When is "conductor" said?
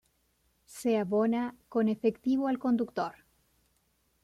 2.57-3.13